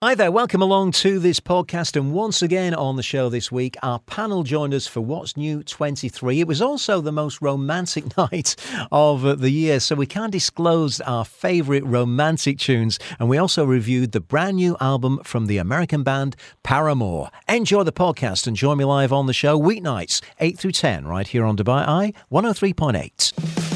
[0.00, 1.96] Hi there, welcome along to this podcast.
[1.96, 5.64] And once again on the show this week, our panel joined us for What's New
[5.64, 6.38] 23.
[6.38, 8.54] It was also the most romantic night
[8.92, 13.00] of the year, so we can't disclose our favourite romantic tunes.
[13.18, 17.30] And we also reviewed the brand new album from the American band Paramore.
[17.48, 21.26] Enjoy the podcast and join me live on the show weeknights, 8 through 10, right
[21.26, 23.67] here on Dubai Eye 103.8.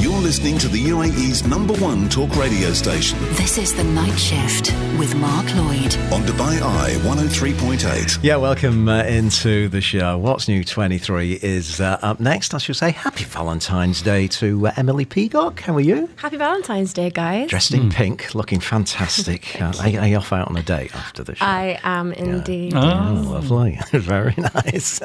[0.00, 4.72] You're listening to the UAE's number one talk radio station This is The Night Shift
[4.98, 5.94] with Mark Lloyd.
[6.10, 8.18] on Dubai Eye 103.8.
[8.22, 10.16] Yeah, welcome uh, into the show.
[10.16, 12.54] What's New 23 is uh, up next.
[12.54, 15.60] I should say happy Valentine's Day to uh, Emily Peacock.
[15.60, 16.08] How are you?
[16.16, 17.50] Happy Valentine's Day, guys.
[17.50, 19.56] Dressed in pink, looking fantastic.
[19.60, 21.44] uh, are, are you off out on a date after the show?
[21.44, 22.72] I am indeed.
[22.74, 23.78] Oh, lovely.
[23.92, 25.02] Very nice.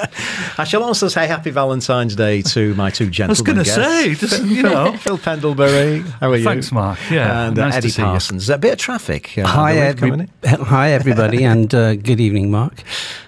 [0.58, 3.56] I shall also say happy Valentine's Day to my two gentlemen.
[3.56, 4.85] I was gentlemen going to say, just, you know.
[5.00, 6.44] Phil Pendlebury, how are you?
[6.44, 6.98] Thanks, Mark.
[7.10, 8.06] Yeah, and uh, nice to Eddie see you.
[8.08, 8.48] Parsons.
[8.50, 9.36] A bit of traffic.
[9.38, 12.82] Uh, Hi, I every- hi, everybody, and uh, good evening, Mark,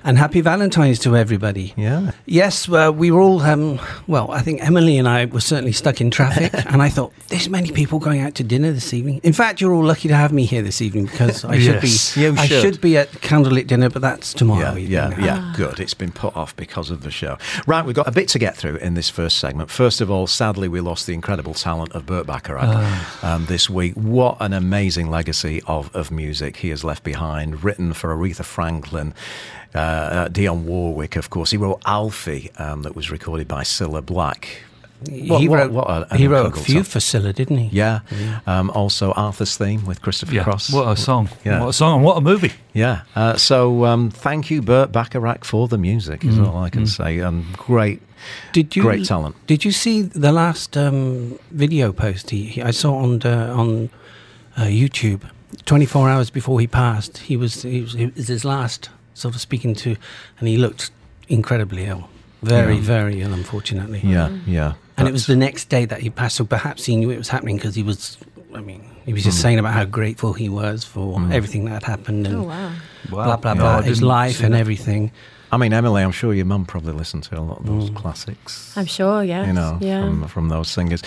[0.09, 1.75] and happy Valentine's to everybody.
[1.77, 2.13] Yeah.
[2.25, 6.01] Yes, uh, we were all, um, well, I think Emily and I were certainly stuck
[6.01, 9.21] in traffic, and I thought, there's many people going out to dinner this evening.
[9.23, 11.89] In fact, you're all lucky to have me here this evening because I should be,
[12.19, 12.63] You I should.
[12.63, 14.77] should be at candlelit dinner, but that's tomorrow.
[14.77, 15.21] Yeah, evening.
[15.21, 15.53] yeah, yeah.
[15.55, 15.79] Good.
[15.79, 17.37] It's been put off because of the show.
[17.67, 19.69] Right, we've got a bit to get through in this first segment.
[19.71, 23.93] First of all, sadly, we lost the incredible talent of Burt Bacharach um, this week.
[23.93, 29.13] What an amazing legacy of, of music he has left behind, written for Aretha Franklin.
[29.75, 31.51] Uh, uh, Dionne Warwick, of course.
[31.51, 34.63] He wrote Alfie, um, that was recorded by Cilla Black.
[35.11, 36.85] What- he what- wrote, what a- he wrote a few song.
[36.85, 37.69] for Cilla, didn't he?
[37.77, 38.01] Yeah.
[38.47, 40.73] Um, also, Arthur's theme with Christopher Yeah, Cross.
[40.73, 41.29] what a song.
[41.45, 41.61] Yeah.
[41.61, 42.53] What a song and what a movie.
[42.73, 43.03] Yeah.
[43.15, 47.19] Uh, so um, thank you, Burt Bacharach, for the music, is all I can say.
[47.21, 48.01] And great,
[48.53, 49.37] Did you great talent.
[49.47, 53.91] Did you see the last um, video post he, he I saw on uh, on
[54.57, 55.21] uh, YouTube?
[55.65, 59.35] Twenty four hours before he passed, he was he was, it was his last sort
[59.35, 59.97] of speaking to,
[60.39, 60.91] and he looked
[61.29, 62.09] incredibly ill,
[62.43, 62.81] very Yeah.
[62.83, 64.01] very ill, unfortunately.
[64.05, 64.41] Yeah, mm.
[64.47, 64.73] yeah.
[64.97, 67.29] And it was the next day that he passed, so perhaps he knew it was
[67.29, 68.17] happening because he was.
[68.55, 69.43] I mean, he was just mm.
[69.43, 71.33] saying about how grateful he was for mm.
[71.33, 72.73] everything that had happened and Oh, wow.
[73.11, 74.59] blah blah Yeah, blah, I his life and that.
[74.61, 75.13] everything.
[75.51, 78.77] I mean, Emily, I'm sure your mum probably listened to a lot of those classics.
[78.77, 79.47] I'm sure, yes.
[79.47, 80.03] You know, yeah.
[80.05, 81.03] from, from those singers.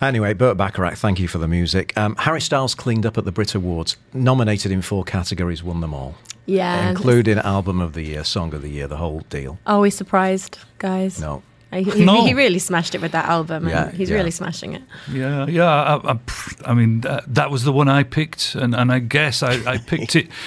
[0.00, 1.96] Anyway, Burt Bacharach, thank you for the music.
[1.96, 5.94] Um, Harry Styles cleaned up at the Brit Awards, nominated in four categories, won them
[5.94, 6.16] all,
[6.46, 6.90] yeah.
[6.90, 9.58] including Album of the Year, Song of the Year, the whole deal.
[9.66, 11.20] Are we surprised, guys?
[11.20, 11.42] No.
[11.72, 12.24] He, No.
[12.24, 14.16] he really smashed it with that album, Yeah, and he's yeah.
[14.16, 14.82] really smashing it.
[15.10, 15.64] Yeah, yeah.
[15.64, 16.18] I, I,
[16.66, 19.78] I mean, that, that was the one I picked, and, and I guess I, I
[19.78, 20.28] picked it.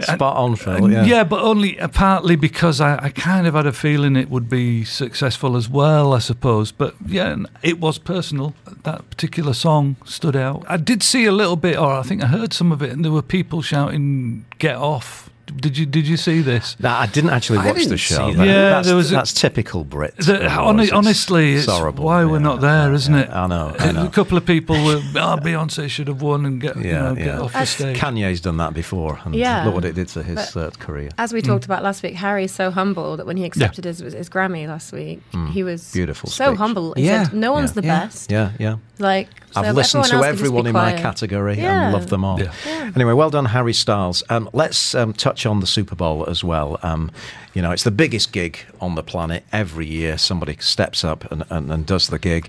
[0.00, 0.90] Spot on, Phil.
[0.90, 1.04] Yeah.
[1.04, 4.48] yeah, but only uh, partly because I, I kind of had a feeling it would
[4.48, 6.72] be successful as well, I suppose.
[6.72, 8.54] But yeah, it was personal.
[8.84, 10.64] That particular song stood out.
[10.68, 13.04] I did see a little bit, or I think I heard some of it, and
[13.04, 16.76] there were people shouting "Get off." Did you Did you see this?
[16.80, 18.32] No, I didn't actually watch the didn't show.
[18.32, 18.46] that.
[18.46, 20.16] Yeah, that's, there was a- typical Brit.
[20.16, 20.52] The- awards.
[20.54, 22.04] hon- It's- honestly, it's horrible.
[22.04, 23.20] why we're not there, yeah, isn't yeah.
[23.22, 23.30] it?
[23.30, 23.74] I know.
[23.78, 24.06] I know.
[24.06, 27.14] A couple of people were, oh, Beyonce should have won and get, you Yeah, know,
[27.14, 27.40] get yeah.
[27.40, 27.96] off the stage.
[27.98, 29.64] Kanye's done that before, and Yeah.
[29.64, 31.10] look what it did to his uh, career.
[31.18, 31.46] As we mm.
[31.46, 34.92] talked about last week, Harry's so humble that when he accepted his, his Grammy last
[34.92, 35.50] week, mm.
[35.50, 36.58] he was Beautiful so speech.
[36.58, 36.94] humble.
[36.94, 37.24] He Yeah.
[37.24, 37.80] said, "No one's Yeah.
[37.80, 38.00] the Yeah.
[38.00, 38.76] best." Yeah, yeah.
[39.02, 41.84] Like so I've listened everyone to else can just everyone be in my category Yeah.
[41.84, 42.40] and loved them all.
[42.40, 42.52] Yeah.
[42.94, 44.22] Anyway, well done, Harry Styles.
[44.30, 46.78] Um, let's um, touch on the Super Bowl as well.
[46.82, 47.10] Um,
[47.52, 49.44] you know, it's the biggest gig on the planet.
[49.52, 52.48] Every year, somebody steps up and, and, and does the gig.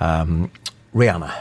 [0.00, 0.50] Um,
[0.94, 1.34] Rihanna.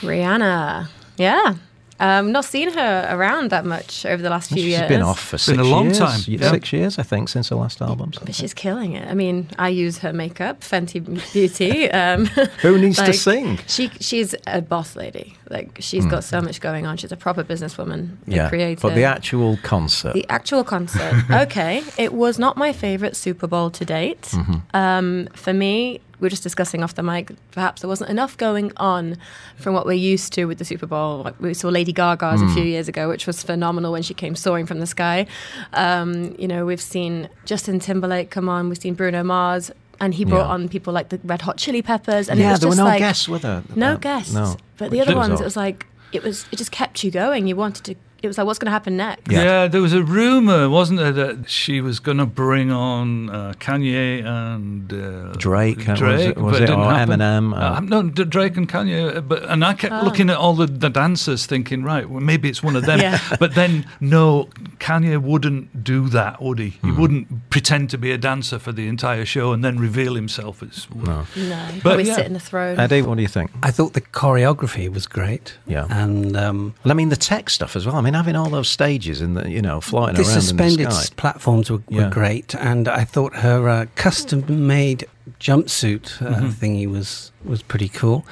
[0.00, 1.54] Rihanna, yeah.
[2.00, 4.88] Um, not seen her around that much over the last few She's years.
[4.88, 5.98] been off for Been six a long years.
[5.98, 6.50] time, Y- yeah.
[6.50, 8.12] Six years, I think, since her last album.
[8.24, 9.06] But she's killing it.
[9.06, 11.00] I mean, I use her makeup, Fenty
[11.32, 11.90] Beauty.
[12.00, 12.26] Um,
[12.62, 13.58] Who needs to sing?
[13.66, 15.36] She she's a boss lady.
[15.50, 16.96] Like she's got so much going on.
[16.96, 18.80] She's a proper businesswoman, Yeah, creator.
[18.80, 20.14] but the actual concert.
[20.14, 21.14] The actual concert.
[21.30, 24.22] okay, it was not my favorite Super Bowl to date.
[24.32, 24.76] Mm-hmm.
[24.76, 27.32] Um, for me, we were just discussing off the mic.
[27.52, 29.16] Perhaps there wasn't enough going on
[29.56, 31.22] from what we're used to with the Super Bowl.
[31.22, 32.50] Like we saw Lady Gaga's Mm.
[32.50, 35.26] a few years ago, which was phenomenal when she came soaring from the sky.
[35.72, 38.68] Um, you know, we've seen Justin Timberlake come on.
[38.68, 39.70] We've seen Bruno Mars.
[40.02, 40.54] And he brought Yeah.
[40.54, 42.78] on people like the Red Hot Chili Peppers, and it yeah, was there were just
[42.78, 43.62] no like guests with her.
[43.76, 44.32] no guests.
[44.32, 44.56] No.
[44.78, 45.40] But the other ones, odd.
[45.42, 47.46] it was like it was it just kept you going.
[47.46, 49.30] You wanted to it was like, what's going to happen next?
[49.30, 49.66] Yeah.
[49.68, 54.24] there was a rumor, wasn't there, that she was going to bring on uh, Kanye
[54.24, 57.20] and uh, Drake, uh, was Drake, it- was but it, didn't or happen.
[57.20, 59.16] Eminem, Uh, uh, no, Drake and Kanye.
[59.16, 60.04] uh, But and I kept Oh.
[60.04, 63.00] looking at all the, the dancers, thinking, right, well, maybe it's one of them.
[63.00, 63.18] Yeah.
[63.38, 66.70] But then, no, Kanye wouldn't do that, would he?
[66.70, 66.86] Hmm.
[66.86, 70.62] He wouldn't pretend to be a dancer for the entire show and then reveal himself
[70.62, 70.86] as.
[70.94, 71.26] No.
[71.36, 72.16] No, But probably yeah.
[72.16, 72.78] sit in a throne.
[72.78, 73.50] Eddie, what do you think?
[73.62, 75.56] I thought the choreography was great.
[75.66, 75.86] Yeah.
[75.88, 77.96] And um, Well, I mean, the tech stuff as well.
[77.96, 80.86] I mean, having all those stages and the, you know, flying the around in suspended
[80.86, 81.14] the s- sky.
[81.16, 82.10] platforms were, Yeah.
[82.10, 82.54] great.
[82.54, 85.06] And I thought her uh, custom made
[85.40, 86.48] jumpsuit uh, Mm-hmm.
[86.48, 88.24] thingy was, was pretty cool.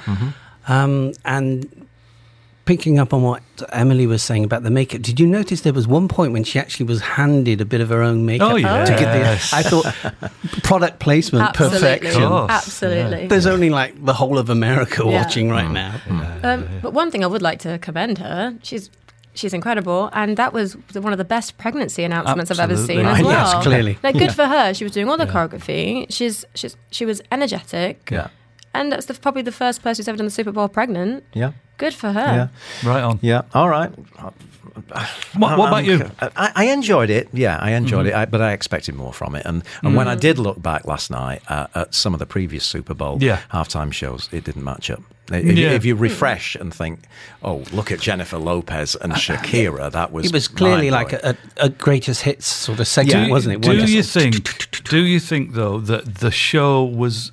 [0.67, 1.87] Um, and
[2.65, 3.41] picking up on what
[3.71, 6.59] Emily was saying about the makeup, did you notice there was one point when she
[6.59, 8.51] actually was handed a bit of her own makeup?
[8.51, 9.49] Oh, To get yes.
[9.49, 9.85] the, I thought
[10.61, 11.79] product placement, Absolutely.
[11.79, 12.21] perfection.
[12.23, 13.25] Of course, Absolutely.
[13.27, 15.23] There's only like the whole of America Yeah.
[15.23, 15.99] watching right now.
[16.43, 18.91] Um, but one thing I would like to commend her, she's
[19.39, 20.73] she's incredible, and that was
[21.07, 22.95] one of the best pregnancy announcements I've ever Absolutely.
[23.03, 23.31] seen as well.
[23.55, 23.97] yes, clearly.
[24.03, 24.39] like good Yeah.
[24.41, 24.73] for her.
[24.73, 26.05] She was doing all the choreography.
[26.17, 28.09] She's she's she was energetic.
[28.11, 28.27] Yeah.
[28.73, 31.23] And that's the, probably the first person who's ever done the Super Bowl pregnant.
[31.33, 31.51] Yeah.
[31.79, 32.49] Good for her.
[32.83, 32.87] Yeah.
[32.89, 33.17] Right on.
[33.23, 33.41] Yeah.
[33.55, 33.91] All right.
[35.35, 36.11] What, what about I'm- you?
[36.21, 37.27] I, I enjoyed it.
[37.33, 38.15] Yeah, I enjoyed Mm-hmm.
[38.15, 39.45] it, I, but I expected more from it.
[39.45, 42.65] And and when I did look back last night uh, at some of the previous
[42.65, 43.39] Super Bowl Yeah.
[43.51, 45.01] halftime shows, it didn't match up.
[45.31, 45.71] If, you- Yeah.
[45.71, 47.01] if you refresh and think,
[47.43, 51.65] oh, look at Jennifer Lopez and Shakira, that was It was clearly like a, a,
[51.65, 53.31] a greatest hits sort of segment, Yeah.
[53.31, 53.61] wasn't it?
[53.61, 54.83] Do you think?
[54.85, 57.31] Do you think though that the show was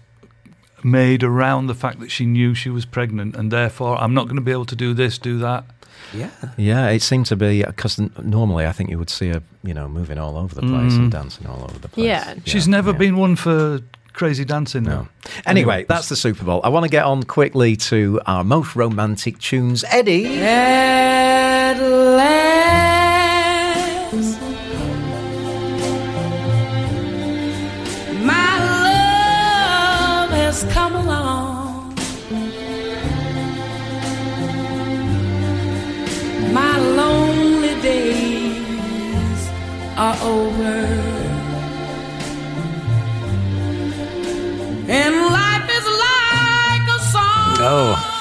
[0.86, 4.36] made around the fact that she knew she was pregnant, and therefore I'm not going
[4.36, 5.64] to be able to do this, do that?
[6.14, 6.30] Yeah.
[6.56, 9.88] Yeah, it seemed to be because normally I think you would see her, you know,
[9.88, 12.06] moving all over the place and dancing all over the place.
[12.06, 12.34] Yeah.
[12.34, 12.46] Mm.
[12.46, 12.98] She's never yeah.
[12.98, 13.80] been one for
[14.12, 14.84] crazy dancing.
[14.84, 14.90] No.
[14.90, 15.30] though.
[15.44, 16.60] Anyway, that's the Super Bowl.
[16.62, 19.84] I want to get on quickly to our most romantic tunes.
[19.88, 20.40] Eddie.
[20.40, 21.35] At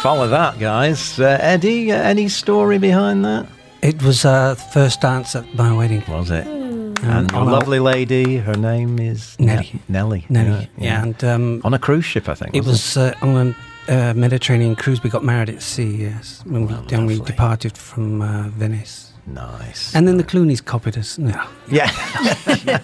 [0.06, 1.20] follow that, guys.
[1.20, 3.48] Uh, Eddie, uh, any story behind that?
[3.82, 6.04] It was uh, first dance at my wedding.
[6.08, 6.46] Was it?
[6.46, 9.80] Um, And a a- lovely lady, her name is Nelly.
[9.90, 10.26] Nelly.
[10.30, 10.70] Nelly.
[10.78, 12.56] Yeah, and um, On a cruise ship, I think.
[12.56, 13.56] it was uh, on
[13.90, 15.02] a uh, Mediterranean cruise.
[15.04, 19.12] We got married at sea, yes, when we, then we departed from uh, Venice.
[19.28, 19.96] nice.
[19.96, 21.18] And then the Clooney's copied us.
[21.18, 21.42] No.
[21.72, 21.90] yeah.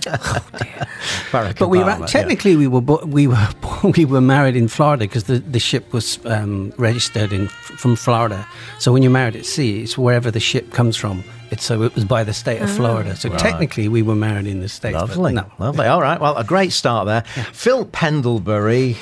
[1.33, 1.53] Oh dear.
[1.59, 3.47] But we were, technically we were bo- we were
[3.97, 8.47] we were married in Florida because the, the ship was um, registered in from Florida.
[8.79, 11.23] So when you're married at sea, it's wherever the ship comes from.
[11.51, 13.15] It's so it was by the state of Florida.
[13.15, 14.97] So technically we were married in the states.
[14.97, 15.33] but Lovely.
[15.33, 15.51] no.
[15.59, 15.85] Lovely.
[15.85, 16.19] All right.
[16.19, 17.23] Well, a great start there.
[17.51, 18.93] Phil Pendlebury.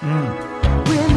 [0.00, 1.14] When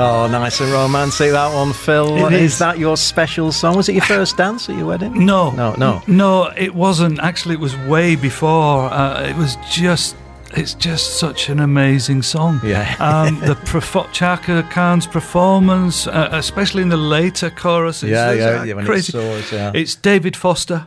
[0.00, 2.26] Oh, nice and romantic that one, Phil.
[2.28, 2.58] Is is.
[2.58, 3.76] that your special song?
[3.76, 5.26] Was it your first dance at your wedding?
[5.26, 6.02] No, No, no.
[6.06, 6.52] no.
[6.56, 7.18] It wasn't.
[7.20, 8.84] Actually, it was way before.
[8.92, 10.16] Uh, it was just.
[10.56, 12.60] It's just such an amazing song.
[12.64, 12.96] Yeah.
[13.00, 18.08] um, the Profo- Chaka Khan's performance, uh, especially in the later choruses.
[18.08, 19.12] Yeah, yeah, yeah, crazy.
[19.12, 19.72] soars, yeah.
[19.74, 20.86] It's David Foster.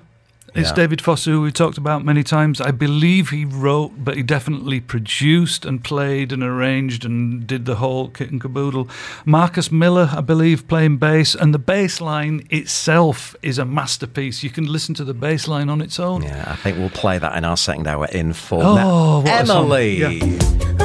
[0.54, 0.76] It's Yeah.
[0.76, 2.60] David Foster, who we talked about many times.
[2.60, 7.76] I believe he wrote, but he definitely produced and played and arranged and did the
[7.76, 8.90] whole kit and caboodle.
[9.26, 14.44] Marcus Miller, I believe, playing bass, and the bass line itself is a masterpiece.
[14.44, 16.24] You can listen to the bass line on its own.
[16.24, 18.62] Yeah, I think we'll play that in our second hour in full.
[18.62, 19.64] Oh, Now, what a song.
[19.72, 20.81] Emily.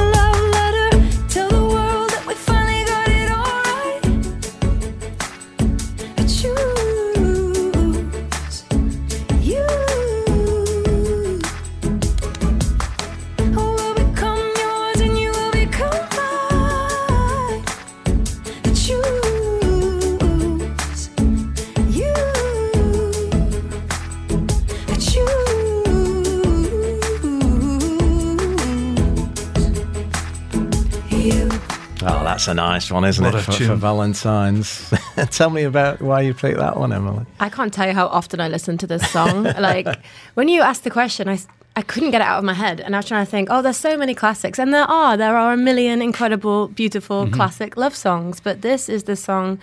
[32.36, 33.74] That's a nice one, isn't What it, for, for.
[33.74, 34.92] Valentine's?
[35.30, 37.24] Tell me about why you picked that one, Emily.
[37.40, 39.44] I can't tell you how often I listen to this song.
[39.58, 39.86] like
[40.34, 41.38] when you asked the question, I
[41.78, 43.48] I couldn't get it out of my head, and I was trying to think.
[43.50, 45.16] Oh, there's so many classics, and there are.
[45.16, 47.34] There are a million incredible, beautiful Mm-hmm.
[47.34, 49.58] classic love songs, but this is the song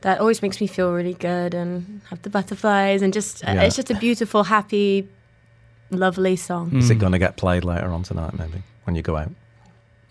[0.00, 3.62] that always makes me feel really good and have the butterflies, and just Yeah.
[3.62, 5.08] it's just a beautiful, happy,
[5.90, 6.74] lovely song.
[6.76, 9.30] Is it going to get played later on tonight, maybe, when you go out?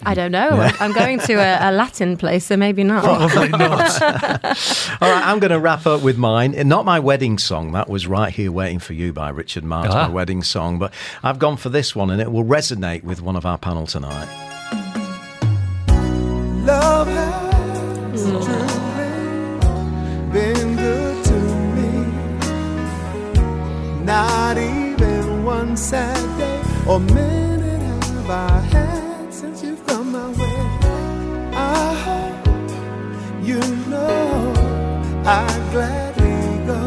[0.05, 0.49] I don't know.
[0.49, 3.03] I'm, I'm going to a, a Latin place, so maybe not.
[3.03, 4.01] Probably not.
[5.01, 6.51] All right, I'm going to wrap up with mine.
[6.67, 7.71] Not my wedding song.
[7.71, 10.07] That was Right Here Waiting for You by Richard Marx, Ah.
[10.07, 10.77] my wedding song.
[10.77, 13.87] But I've gone for this one, and it will resonate with one of our panel
[13.87, 14.27] tonight.
[16.63, 18.57] Love has truly
[20.31, 21.39] been good to
[21.75, 22.05] me.
[24.05, 29.06] Not even one sad day or minute have I had
[35.29, 36.79] I'd gladly go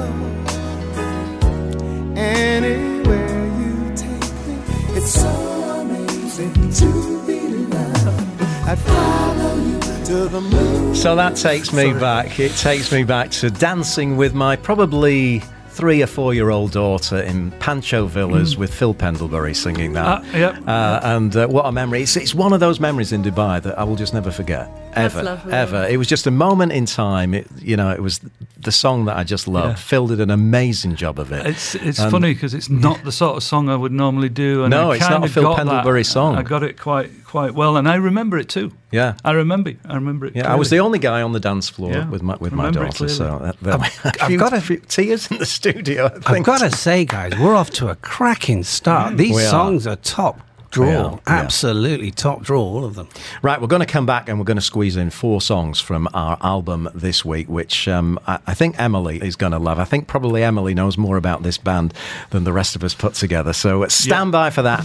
[2.18, 4.56] anywhere you take me.
[4.96, 8.42] It's so amazing to be loved.
[8.66, 10.94] I'd follow you to the moon.
[10.94, 12.40] So that takes me back.
[12.40, 17.18] It takes me back to dancing with my probably three or four year old daughter
[17.18, 20.06] in Pancho Villas with Phil Pendlebury singing that.
[20.06, 20.56] Ah, yep.
[20.66, 22.02] Uh, and uh, what a memory.
[22.02, 24.70] It's, it's one of those memories in Dubai that I will just never forget.
[24.94, 25.22] That's Ever.
[25.24, 25.52] lovely.
[25.52, 25.86] Ever.
[25.88, 27.32] It was just a moment in time.
[27.34, 28.20] It, you know, it was
[28.58, 29.78] the song that I just loved.
[29.78, 29.82] Yeah.
[29.84, 31.46] Phil did an amazing job of it.
[31.46, 34.64] It's it's And- funny because it's not the sort of song I would normally do.
[34.64, 36.04] And No, I it's not a kinda Phil got Pendlebury that.
[36.08, 36.36] song.
[36.36, 38.72] I got it quite quite well, and I remember it too.
[38.90, 39.14] Yeah.
[39.24, 39.72] I remember.
[39.88, 40.34] I remember it.
[40.34, 42.70] Yeah, I was the only guy on the dance floor Yeah, with my with my
[42.70, 43.08] daughter.
[43.08, 43.52] So clearly.
[43.62, 46.10] that, that, I've got a few tears in the studio.
[46.26, 49.16] I I've got to say, guys, we're off to a cracking start.
[49.16, 49.50] These We are.
[49.50, 50.40] songs are top
[50.70, 50.86] draw.
[50.86, 51.18] We are, yeah.
[51.26, 53.08] Absolutely top draw, all of them.
[53.42, 56.08] Right, we're going to come back and we're going to squeeze in four songs from
[56.14, 59.78] our album this week, which um, I, I think Emily is going to love.
[59.78, 61.94] I think probably Emily knows more about this band
[62.30, 63.52] than the rest of us put together.
[63.52, 64.84] So uh, stand by for that.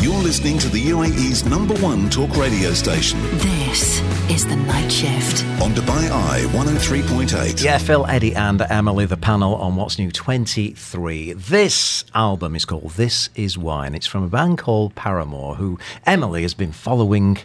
[0.00, 5.44] You're listening to the UAE's number one talk radio station This is The Night Shift.
[5.62, 7.64] on Dubai Eye 103.8.
[7.64, 11.32] Yeah, Phil, Eddie, and Emily, the panel on What's New 23.
[11.32, 15.78] This album is called This Is Why, and it's from a band called Paramore, who
[16.04, 17.38] Emily has been following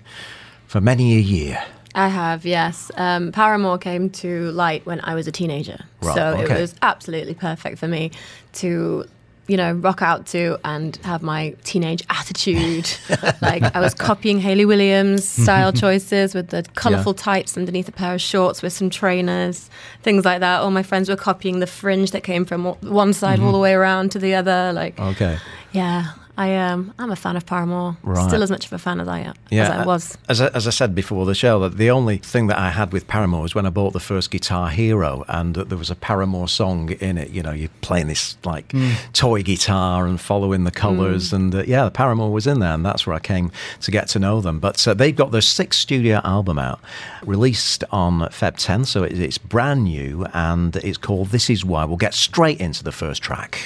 [0.68, 1.64] for many a year.
[1.96, 2.92] I have, yes.
[2.98, 5.86] Um, Paramore came to light when I was a teenager.
[6.02, 6.58] Right, so okay.
[6.58, 8.12] it was absolutely perfect for me
[8.54, 9.06] to,
[9.48, 12.90] you know, rock out to and have my teenage attitude.
[13.42, 18.14] like I was copying Hayley Williams style choices with the colourful tights underneath a pair
[18.14, 19.70] of shorts with some trainers,
[20.02, 20.62] things like that.
[20.62, 23.54] All my friends were copying the fringe that came from one side all mm-hmm.
[23.54, 24.72] the way around to the other.
[24.74, 25.38] Like, Okay.
[25.74, 27.96] yeah, I um, I'm a fan of Paramore.
[28.02, 28.28] Right.
[28.28, 30.18] Still as much of a fan as I am Yeah, as I uh, was.
[30.28, 32.92] As I, as I said before the show, that the only thing that I had
[32.92, 35.96] with Paramore was when I bought the first Guitar Hero, and uh, there was a
[35.96, 37.30] Paramore song in it.
[37.30, 38.74] You know, you're playing this like
[39.14, 43.06] toy guitar and following the colours, and uh, yeah, Paramore was in there, and that's
[43.06, 44.60] where I came to get to know them.
[44.60, 46.80] But uh, they've got their sixth studio album out,
[47.24, 51.86] released on Feb 10, so it, it's brand new, and it's called "This Is Why."
[51.86, 53.60] We'll get straight into the first track.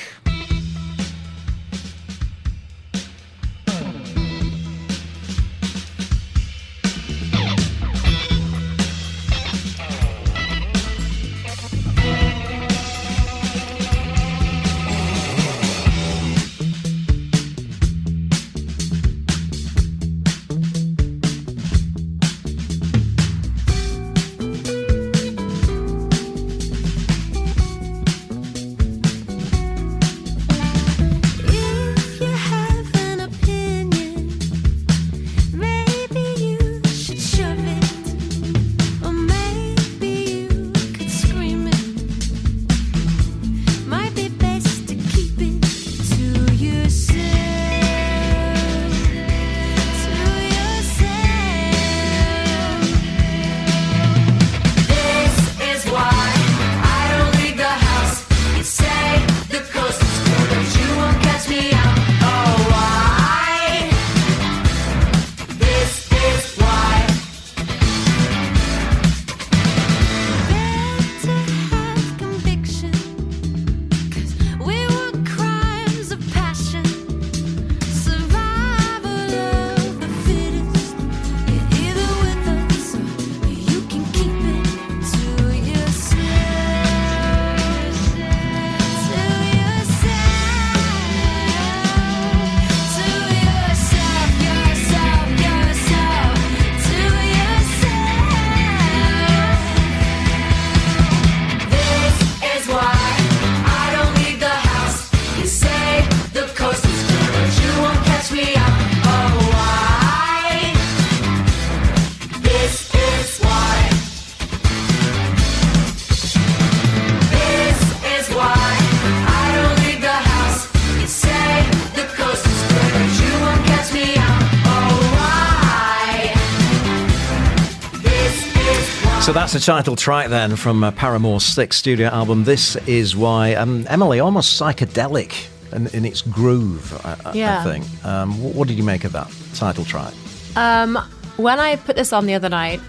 [129.28, 132.46] So that's the title track then from uh, Paramore's sixth studio album.
[132.46, 136.94] This is why um, Emily almost psychedelic in, in its groove.
[137.06, 138.06] I, I- I think.
[138.06, 140.14] Um, wh- what did you make of that title track?
[140.56, 140.98] Um,
[141.36, 142.80] when I put this on the other night,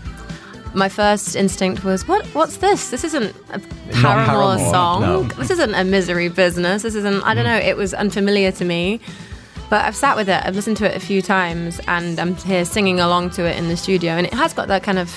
[0.75, 2.25] my first instinct was, "What?
[2.27, 2.91] What's this?
[2.91, 3.59] This isn't a
[3.91, 4.25] Paramore,
[4.57, 5.01] Paramore, song.
[5.03, 5.23] no.
[5.25, 6.83] This isn't a Misery business.
[6.83, 7.21] This isn't.
[7.25, 7.57] I don't know.
[7.59, 9.01] It was unfamiliar to me."
[9.71, 10.41] But I've sat with it.
[10.47, 13.67] I've listened to it a few times, and I'm here singing along to it in
[13.69, 15.13] the studio, and it has got that kind of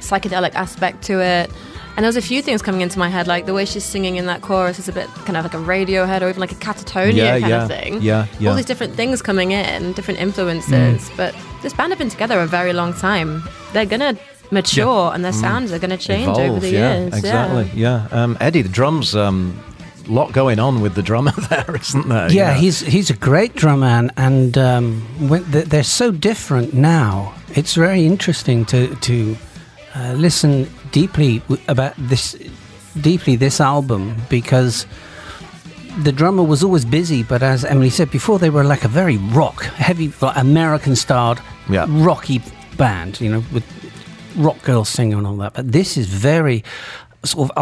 [0.00, 1.50] psychedelic aspect to it.
[1.96, 4.16] And there was a few things coming into my head, like the way she's singing
[4.16, 6.56] in that chorus is a bit kind of like a Radiohead or even like a
[6.56, 8.02] Catatonia Yeah, kind yeah, of thing.
[8.02, 8.50] yeah, yeah.
[8.50, 11.10] All these different things coming in, different influences.
[11.16, 13.42] But this band have been together a very long time.
[13.72, 14.14] They're gonna
[14.50, 16.46] mature, and their sounds are gonna change over Mm.
[16.46, 17.14] Evolve, the yeah, years.
[17.14, 17.70] exactly.
[17.74, 19.14] Yeah, Um, Eddie, the drums.
[19.16, 19.58] Um,
[20.08, 22.30] lot going on with the drummer there, isn't there?
[22.30, 27.32] Yeah, he's he's a great drummer, and, and um, when they're so different now.
[27.54, 29.36] It's very interesting to to
[29.96, 32.36] uh, listen deeply about this
[33.00, 34.86] deeply this album because
[36.02, 39.16] the drummer was always busy, but as Emily said before, they were like a very
[39.16, 41.86] rock, heavy, like American-styled, Yeah.
[41.88, 42.42] rocky
[42.76, 43.18] band.
[43.20, 43.64] You know, with
[44.36, 45.54] rock girls singing and all that.
[45.54, 46.62] But this is very
[47.24, 47.56] sort of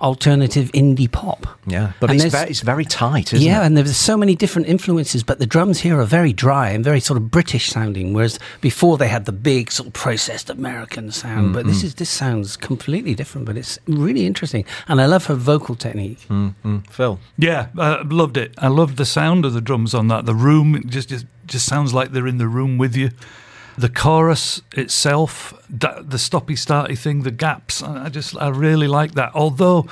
[0.00, 1.46] alternative indie pop.
[1.66, 3.60] Yeah, but And it's, ve- it's very tight, isn't yeah, it?
[3.60, 6.84] Yeah, and there's so many different influences, but the drums here are very dry and
[6.84, 11.10] very sort of British sounding, whereas before they had the big sort of processed American
[11.12, 11.52] sound.
[11.52, 11.68] But Mm-hmm.
[11.68, 15.74] this is this sounds completely different, but it's really interesting, and I love her vocal
[15.74, 16.26] technique.
[16.28, 16.86] Mm.
[16.90, 17.18] Phil.
[17.38, 18.52] Yeah, I loved it.
[18.58, 20.26] I loved the sound of the drums on that.
[20.26, 23.10] The room just just just sounds like they're in the room with you.
[23.78, 27.82] The chorus itself, the stoppy starty thing, the gaps.
[27.82, 29.32] I I just I really like that.
[29.34, 29.86] Although,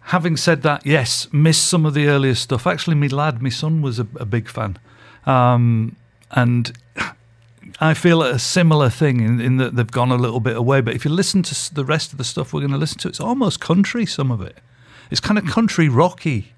[0.00, 2.66] having said that, yes, missed some of the earlier stuff.
[2.66, 4.78] Actually, my lad, my son, was a, a big fan,
[5.24, 5.94] um,
[6.32, 6.76] and
[7.80, 10.80] I feel a similar thing in, in that they've gone a little bit away.
[10.80, 13.08] But if you listen to the rest of the stuff we're going to listen to,
[13.08, 14.06] it's almost country.
[14.06, 14.58] Some of it,
[15.10, 16.51] it's kind of country rocky.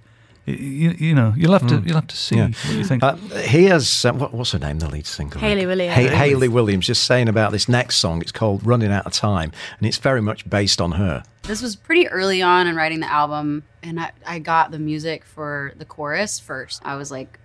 [0.46, 2.48] Y- You, you know, you'll have to you'll have to see Yeah.
[2.48, 3.02] what you think.
[3.02, 4.78] Uh, here's uh, what, what's her name?
[4.78, 5.94] The lead singer, Hayley Williams.
[5.94, 6.87] Hay- Hayley Williams.
[6.87, 8.20] Just saying about this next song.
[8.20, 11.22] It's called "Running Out of Time," and it's very much based on her.
[11.44, 15.24] This was pretty early on in writing the album, and I, I got the music
[15.24, 16.80] for the chorus first.
[16.85, 17.38] I was like,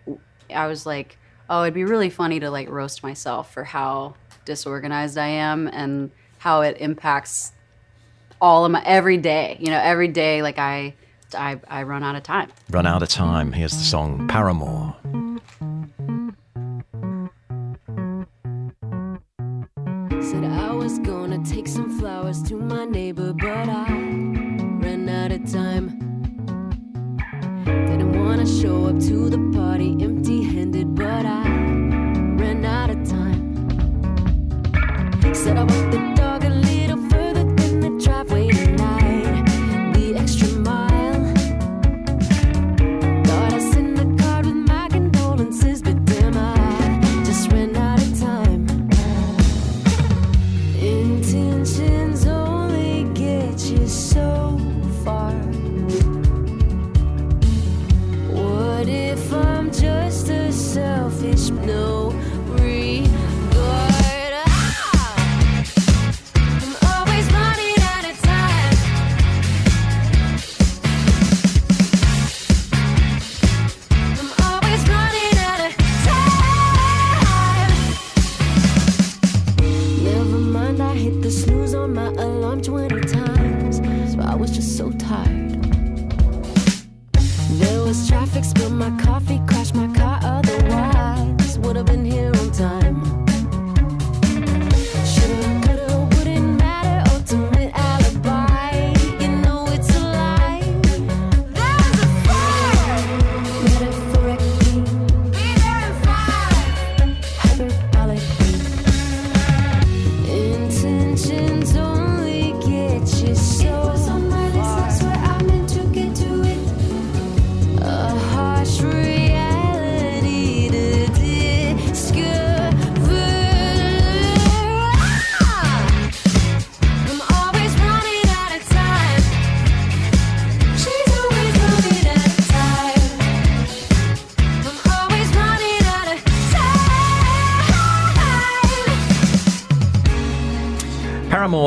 [0.54, 1.18] I was like,
[1.50, 6.12] oh, it'd be really funny to like roast myself for how disorganized I am and
[6.40, 7.52] how it impacts
[8.42, 9.58] all of my every day.
[9.60, 10.96] You know, every day, like I,
[11.36, 12.50] I, I run out of time.
[12.70, 13.52] Run out of time.
[13.52, 14.96] Here's the song "Paramore."
[20.22, 23.86] Said I was gonna take some flowers to my neighbor, but I
[24.84, 25.86] ran out of time.
[27.66, 31.44] Didn't wanna show up to the party empty handed, but I
[32.42, 33.40] ran out of time.
[35.34, 35.99] Said I walked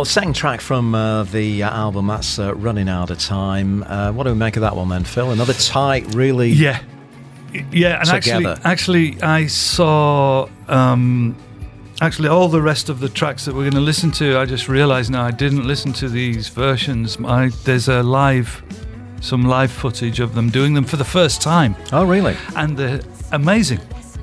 [0.02, 2.06] Paramore, second track from uh, the uh, album.
[2.08, 5.04] That's uh, "Running Out of Time." Uh, what do we make of that one then,
[5.04, 5.30] Phil?
[5.30, 6.50] Another tight, really.
[6.50, 6.80] Yeah,
[7.70, 8.58] yeah, and Together.
[8.64, 11.36] actually, actually, I saw um,
[12.00, 14.68] Actually, all the rest of the tracks that we're going to listen to, I just
[14.68, 17.16] realised now I didn't listen to these versions.
[17.24, 18.60] I, there's a live,
[19.20, 22.34] some live footage of them doing them for the first time, Oh, really?
[22.56, 23.78] and they're amazing.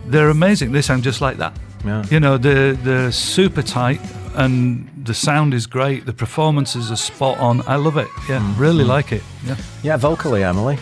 [0.07, 0.73] They're amazing.
[0.73, 1.55] They sound just like that.
[1.85, 2.03] Yeah.
[2.11, 4.01] You know, they're, they're super tight,
[4.39, 6.05] and the sound is great.
[6.05, 7.61] The performances are spot on.
[7.67, 8.07] I love it.
[8.27, 8.61] Yeah, Mm-hmm.
[8.61, 9.23] really like it.
[9.45, 9.55] Yeah.
[9.83, 10.77] Yeah, vocally, Emily.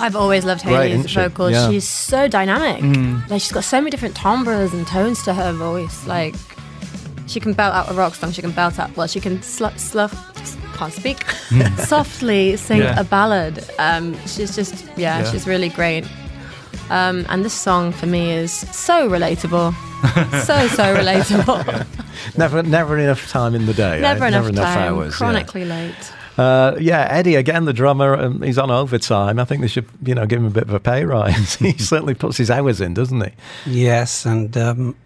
[0.00, 1.16] I've always loved Great, Hayley's she?
[1.20, 1.52] vocals.
[1.52, 1.70] Yeah.
[1.70, 2.82] She's so dynamic.
[2.82, 3.30] Mm.
[3.30, 6.04] Like she's got so many different timbres and tones to her voice.
[6.06, 6.34] Like
[7.28, 8.32] she can belt out a rock song.
[8.32, 8.94] She can belt out.
[8.96, 10.12] Well, she can sl- sluff.
[10.76, 11.22] Can't speak.
[11.78, 12.98] softly sing Yeah.
[12.98, 13.64] a ballad.
[13.78, 15.30] Um, she's just yeah, Yeah.
[15.30, 16.04] she's really great.
[16.90, 19.74] Um, and this song for me is so relatable.
[20.44, 21.86] so so relatable.
[22.36, 23.98] Never, never enough time in the day.
[23.98, 24.00] eh?
[24.00, 24.94] Never enough time.
[24.94, 25.12] hours.
[25.12, 25.16] yeah.
[25.16, 26.12] Chronically late.
[26.36, 28.16] Uh, yeah, Eddie again, the drummer.
[28.16, 29.38] Um, he's on overtime.
[29.38, 31.54] I think they should, you know, give him a bit of a pay rise.
[31.56, 33.30] he certainly puts his hours in, doesn't he?
[33.66, 34.96] Yes, and um,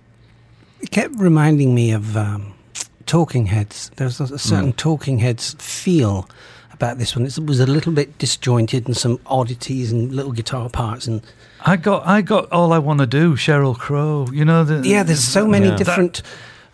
[0.80, 2.54] it kept reminding me of um,
[3.06, 3.90] Talking Heads.
[3.96, 6.28] There's a, a certain Talking Heads feel
[6.72, 7.26] about this one.
[7.26, 11.20] It was a little bit disjointed and some oddities and little guitar parts and
[11.60, 13.34] I got, I got all I want to do.
[13.34, 14.26] Sheryl Crow.
[14.32, 15.02] You know the yeah.
[15.02, 15.76] There's so many Yeah.
[15.76, 16.22] different.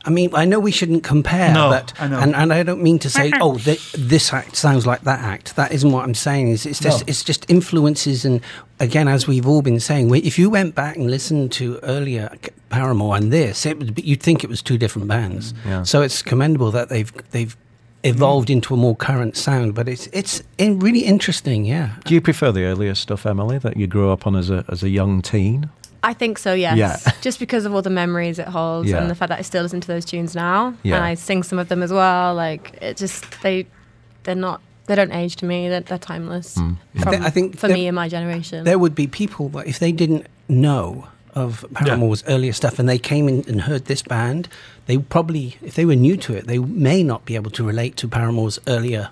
[0.06, 2.18] I mean, I know we shouldn't compare, No, but I know.
[2.18, 5.56] and and I don't mean to say, oh, th- this act sounds like that act.
[5.56, 6.48] That isn't what I'm saying.
[6.48, 7.04] It's, it's just No.
[7.08, 8.42] it's just influences, and
[8.80, 12.30] again, as we've all been saying, if you went back and listened to earlier
[12.68, 15.54] Paramore and this, it would be, you'd think it was two different bands.
[15.66, 15.84] Yeah.
[15.84, 17.56] So it's commendable that they've they've
[18.04, 18.16] Mm-hmm.
[18.16, 21.64] evolved into a more current sound, but it's it's in really interesting.
[21.64, 21.96] Yeah.
[22.04, 24.82] Do you prefer the earlier stuff, Emily, that you grew up on as a as
[24.82, 25.70] a young teen?
[26.02, 26.76] I think so, yes.
[26.76, 27.12] Yeah.
[27.22, 28.98] Just because of all the memories it holds Yeah.
[29.00, 30.74] and the fact that I still listen to those tunes now.
[30.82, 30.96] Yeah.
[30.96, 32.34] And I sing some of them as well.
[32.34, 33.66] Like it just they
[34.24, 35.70] they're not they don't age to me.
[35.70, 36.58] They're, they're timeless.
[36.58, 38.64] I From, I think for there- me and my generation.
[38.64, 42.98] There would be people that if they didn't know of Paramore's earlier stuff and they
[42.98, 44.48] came in and heard this band,
[44.86, 47.96] they probably, if they were new to it, they may not be able to relate
[47.98, 49.10] to Paramore's earlier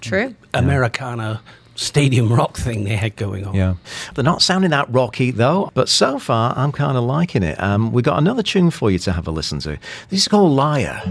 [0.00, 0.34] True.
[0.54, 1.40] Americana
[1.74, 3.54] stadium rock thing they had going on.
[3.54, 3.74] Yeah.
[4.14, 7.60] They're not sounding that rocky, though, but so far I'm kind of liking it.
[7.62, 9.78] Um, we've got another tune for you to have a listen to.
[10.08, 11.02] This is called Liar.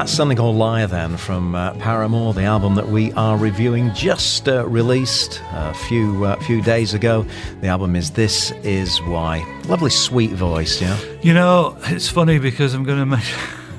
[0.00, 4.48] That's something called Liar then from uh, Paramore, the album that we are reviewing, just
[4.48, 7.26] uh, released a few uh, few days ago.
[7.60, 9.44] The album is This Is Why.
[9.66, 10.98] Lovely, sweet voice, yeah.
[11.20, 13.38] You know, it's funny because I'm going to mention.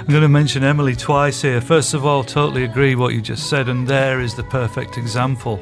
[0.00, 1.60] I'm going to mention Emily twice here.
[1.60, 5.60] First of all, totally agree what you just said, and there is the perfect example.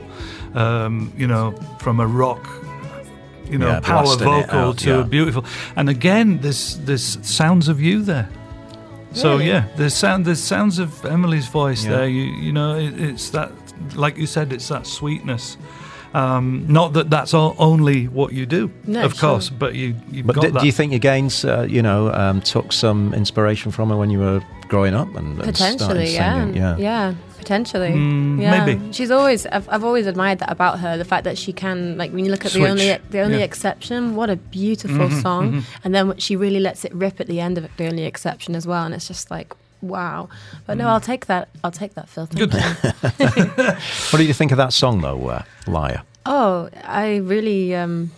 [0.55, 2.49] Um, you know, from a rock,
[3.51, 5.01] you know, Yeah, power vocal out, to yeah.
[5.01, 5.45] a beautiful.
[5.77, 8.31] And again, this there's sounds of you there.
[9.12, 9.49] So Really?
[9.49, 11.90] yeah, there's sound there's sounds of Emily's voice Yeah.
[11.96, 12.09] there.
[12.09, 13.51] You you know, it, it's that
[13.94, 15.57] like you said, it's that sweetness.
[16.12, 19.31] Um, not that that's all, only what you do, No, of sure.
[19.31, 20.61] course, but you you've But got do, that.
[20.61, 24.11] do you think your gains, uh, you know, um, took some inspiration from her when
[24.11, 26.46] you were growing up and, and Potentially, yeah.
[26.46, 26.76] Yeah.
[26.78, 27.90] yeah, potentially.
[27.90, 28.64] Mm, yeah.
[28.64, 28.92] maybe.
[28.92, 29.44] She's always.
[29.46, 30.96] I've, I've always admired that about her.
[30.96, 33.44] The fact that she can, like, when you look at the only the only Yeah.
[33.44, 35.52] exception, what a beautiful Mhm, song.
[35.52, 35.64] mhm.
[35.85, 38.54] And then she really lets it rip at the end of it, the only exception
[38.54, 38.85] as well.
[38.87, 39.52] And it's just like,
[39.83, 40.28] wow.
[40.66, 40.80] But Mm.
[40.83, 41.48] no, I'll take that.
[41.64, 42.26] I'll take that, Phil.
[42.26, 42.54] Thank Good.
[44.11, 46.02] What did you think of that song, though, uh, Liar?
[46.26, 48.12] Oh, I really um,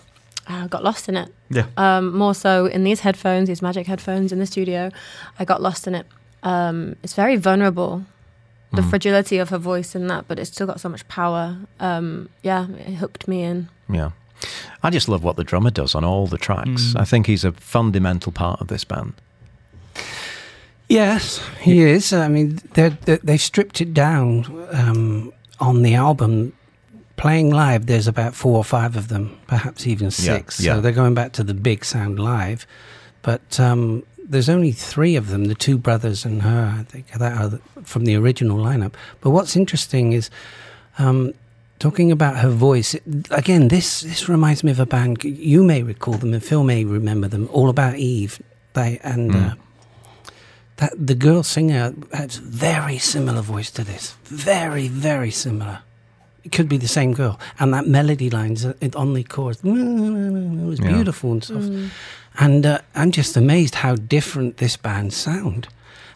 [0.47, 1.29] I got lost in it.
[1.51, 1.67] Yeah.
[1.77, 4.91] Um, more so in these headphones, these magic headphones in the studio.
[5.39, 6.07] I got lost in it.
[6.43, 8.05] Um, it's very vulnerable,
[8.73, 11.59] the fragility of her voice in that, but it's still got so much power.
[11.79, 13.69] Um, yeah, it hooked me in.
[13.89, 14.13] Yeah.
[14.83, 16.95] I just love what the drummer does on all the tracks.
[16.95, 17.01] Mm.
[17.01, 19.13] I think he's a fundamental part of this band.
[20.89, 22.13] Yes, he is.
[22.13, 26.53] I mean, they're, they they stripped it down um, on the album.
[27.17, 30.61] Playing live, there's about four or five of them, perhaps even six.
[30.61, 30.75] yeah.
[30.75, 32.67] So they're going back to the big sound live.
[33.23, 37.37] But um, there's only three of them, the two brothers and her, I think, that
[37.39, 38.95] are the- from the original lineup.
[39.21, 40.31] But what's interesting is
[40.99, 41.33] um,
[41.79, 42.95] talking about her voice.
[43.31, 46.85] Again, this, this reminds me of a band, you may recall them, and Phil may
[46.85, 48.41] remember them, All About Eve.
[48.75, 49.55] They, and uh,
[50.77, 54.17] that the girl singer has very similar voice to this.
[54.25, 55.81] Very, very similar.
[56.45, 57.39] It could be the same girl.
[57.59, 59.69] And that melody lines uh, it- on the chorus it
[60.67, 60.89] was Yeah.
[60.93, 61.65] beautiful and stuff.
[62.39, 65.69] And uh, I'm just amazed how different this band sound.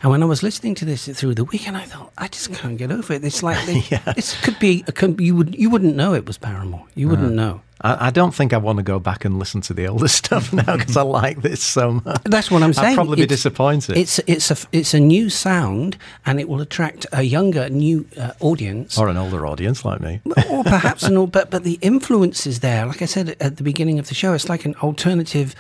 [0.02, 2.76] And when I was listening to this through the weekend, I thought I just can't
[2.78, 3.24] get over it.
[3.24, 3.80] It's like they,
[4.14, 6.86] this could be a, you would you wouldn't know it was Paramore.
[6.94, 7.60] You wouldn't know.
[7.86, 10.52] I, I don't think I want to go back and listen to the older stuff
[10.52, 12.22] now because I like this so much.
[12.24, 12.92] That's what I'm saying.
[12.92, 13.96] I'd probably be disappointed.
[13.96, 18.32] It's it's a it's a new sound, and it will attract a younger new uh,
[18.40, 18.98] audience.
[18.98, 20.20] or an older audience like me.
[20.50, 22.86] or perhaps an all, but but the influence is there.
[22.86, 25.54] Like I said at the beginning of the show, it's like an alternative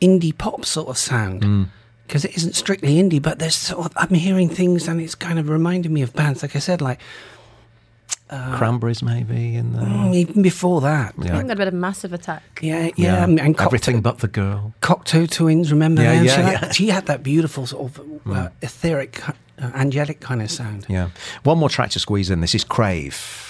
[0.00, 1.68] indie pop sort of sound
[2.06, 3.20] because it isn't strictly indie.
[3.20, 6.42] But there's sort of I'm hearing things, and it's kind of reminding me of bands.
[6.42, 7.00] Like I said, like
[8.28, 9.54] Cranberries, maybe.
[9.54, 11.14] In the, mm, even before that.
[11.18, 12.42] I think that a bit of massive attack.
[12.60, 14.74] Yeah, yeah, and, and everything but the girl.
[14.82, 15.70] Cocteau Twins.
[15.70, 16.24] Remember Yeah, them?
[16.24, 16.58] yeah, she, yeah.
[16.58, 19.32] Had, she had that beautiful sort of uh, etheric, uh,
[19.74, 20.86] angelic kind of sound.
[20.88, 21.10] Yeah.
[21.44, 22.40] One more track to squeeze in.
[22.40, 23.45] This is Crave.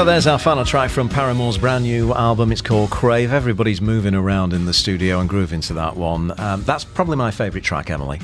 [0.00, 2.52] So there's our final track from Paramore's brand new album.
[2.52, 3.34] It's called Crave.
[3.34, 6.32] Everybody's moving around in the studio and grooving to that one.
[6.40, 8.18] Um, that's probably my favourite track, Emily.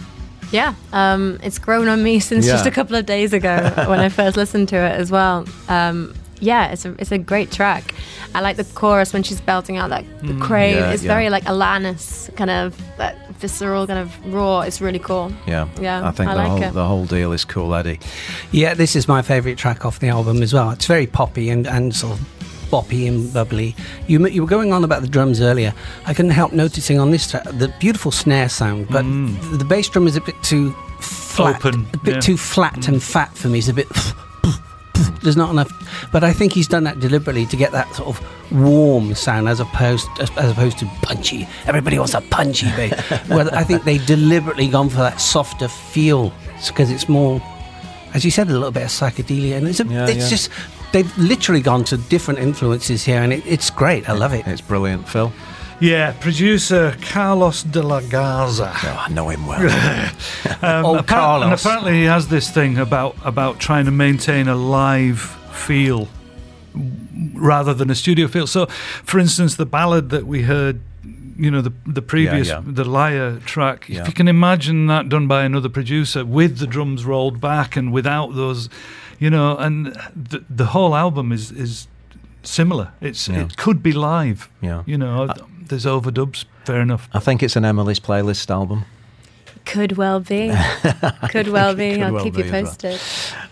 [0.50, 2.52] Yeah, um, it's grown on me since Yeah.
[2.54, 3.58] just a couple of days ago
[3.88, 5.44] when I first listened to it as well.
[5.68, 7.94] Um, yeah, it's a it's a great track.
[8.34, 10.76] I like the chorus when she's belting out that the crave.
[10.76, 11.12] Mm, yeah, it's yeah.
[11.12, 14.60] very like Alanis, kind of that visceral, kind of raw.
[14.60, 15.32] It's really cool.
[15.46, 16.72] Yeah, Yeah, I think I the like whole it.
[16.72, 18.00] the whole deal is cool, Eddie.
[18.50, 20.70] Yeah, this is my favourite track off the album as well.
[20.70, 22.26] It's very poppy and, and sort of
[22.70, 23.74] boppy and bubbly.
[24.06, 25.72] You, you were going on about the drums earlier.
[26.04, 29.02] I couldn't help noticing on this track the beautiful snare sound, but
[29.56, 32.20] the bass drum is a bit too flat, Open, a bit yeah.
[32.20, 33.58] too flat and fat for me.
[33.58, 33.86] It's a bit.
[35.26, 35.70] There's not enough,
[36.12, 39.60] but I think he's done that deliberately to get that sort of warm sound as
[39.60, 41.46] opposed as, as opposed to punchy.
[41.66, 42.94] Everybody wants a punchy bass.
[43.28, 46.32] well, I think they deliberately gone for that softer feel
[46.66, 47.42] because it's more
[48.14, 50.28] as you said, a little bit of psychedelia, and it's, a, Yeah, it's yeah.
[50.28, 50.50] just
[50.92, 54.08] they've literally gone to different influences here, and it, it's great.
[54.08, 54.46] I love it.
[54.46, 55.30] It's brilliant, Phil.
[55.80, 58.72] Yeah, producer Carlos de la Garza.
[58.82, 59.60] Oh, I know him well.
[60.62, 64.54] Um, Old appar- And apparently, he has this thing about about trying to maintain a
[64.54, 65.20] live
[65.52, 66.08] feel
[67.34, 68.46] rather than a studio feel.
[68.46, 68.66] So,
[69.04, 70.80] for instance, the ballad that we heard,
[71.36, 72.62] you know, the the previous yeah.
[72.64, 73.86] the Liar track.
[73.88, 74.00] Yeah.
[74.00, 77.92] If you can imagine that done by another producer with the drums rolled back and
[77.92, 78.70] without those,
[79.18, 81.86] you know, and the the whole album is is
[82.42, 82.92] similar.
[83.00, 83.42] It's Yeah.
[83.42, 84.48] it could be live.
[84.62, 84.82] Yeah.
[84.86, 85.28] You know,
[85.68, 86.44] there's overdubs.
[86.64, 87.08] Fair enough.
[87.12, 88.84] I think it's an Emily's playlist album.
[89.66, 90.52] Could well be.
[91.30, 91.94] Could well be.
[91.94, 92.62] Could I'll well keep be you as well.
[92.94, 93.00] posted.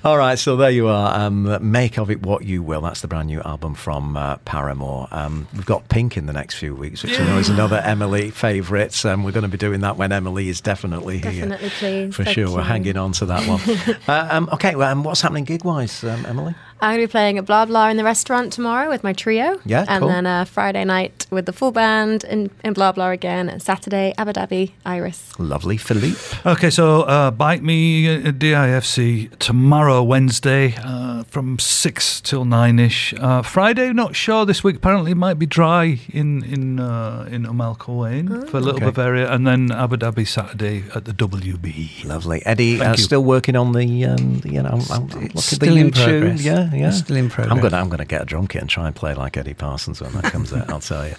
[0.05, 1.18] All right, so there you are.
[1.18, 2.83] Um, make of it what you will.
[2.83, 5.09] That's the brand new album from uh, Paramore.
[5.11, 8.31] Um, we've got Pink in the next few weeks, which I know is another Emily
[8.31, 9.05] favourite.
[9.05, 11.33] Um, we're going to be doing that when Emily is definitely here.
[11.33, 12.14] Definitely, please.
[12.14, 13.98] For Thank sure, we're hanging on to that one.
[14.09, 16.55] uh, um, okay, well, um, what's happening gig wise, um, Emily?
[16.85, 19.59] I'm going to be playing at Blah Blah in the restaurant tomorrow with my trio.
[19.64, 20.09] Yeah, And cool.
[20.09, 23.49] then uh, Friday night with the full band in, in Blah Blah again.
[23.49, 25.33] And Saturday, Abu Dhabi, Iris.
[25.38, 26.18] Lovely, Philippe.
[26.44, 33.14] Okay, so uh, bite me at DIFC tomorrow, Wednesday, uh, from six till nine ish.
[33.18, 34.77] Uh, Friday, not sure this week.
[34.77, 38.85] Apparently, it might be dry in in uh, in Al Quwain for a little Okay.
[38.87, 42.05] Bavaria, and then Abu Dhabi Saturday at the WB.
[42.05, 42.44] Lovely.
[42.44, 43.03] Eddie, Thank uh, you.
[43.05, 45.90] still working on the, um, the, you know, I'm, I'm looking at the still in
[45.90, 46.05] YouTube.
[46.20, 46.42] progress.
[46.44, 46.89] Yeah, yeah.
[46.89, 47.61] It's still in I'm progress.
[47.63, 50.13] gonna, I'm gonna get a drum kit and try and play like Eddie Parsons when
[50.13, 50.71] that comes out.
[50.71, 51.15] I'll tell you,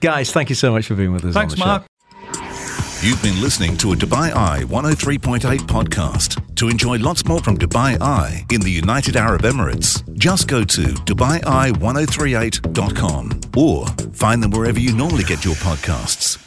[0.00, 0.32] guys.
[0.32, 1.34] Thank you so much for being with us.
[1.34, 1.82] Thanks, on the Mark.
[1.82, 1.88] Show.
[3.02, 6.40] You've been listening to a Dubai Eye 103.8 podcast.
[6.56, 10.80] To enjoy lots more from Dubai Eye in the United Arab Emirates, just go to
[10.82, 16.38] DubaiEye1038.com or find them wherever you normally get your podcasts.